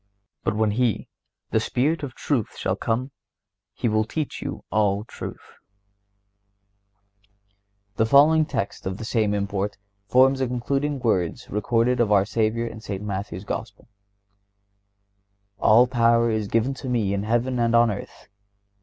But 0.43 0.55
when 0.55 0.71
He, 0.71 1.09
the 1.51 1.59
Spirit 1.59 2.01
of 2.01 2.15
truth, 2.15 2.57
shall 2.57 2.75
come, 2.75 3.11
He 3.71 3.87
will 3.87 4.03
teach 4.03 4.41
you 4.41 4.63
all 4.71 5.03
truth."(125) 5.03 7.97
The 7.97 8.05
following 8.07 8.45
text 8.47 8.87
of 8.87 8.97
the 8.97 9.05
same 9.05 9.35
import 9.35 9.77
forms 10.07 10.39
the 10.39 10.47
concluding 10.47 10.97
words 10.99 11.51
recorded 11.51 11.99
of 11.99 12.11
our 12.11 12.25
Savior 12.25 12.65
in 12.65 12.81
St. 12.81 13.03
Matthew's 13.03 13.45
Gospel: 13.45 13.89
"All 15.59 15.85
power 15.85 16.31
is 16.31 16.47
given 16.47 16.73
to 16.73 16.89
Me 16.89 17.13
in 17.13 17.21
heaven 17.21 17.59
and 17.59 17.75
on 17.75 17.91
earth. 17.91 18.27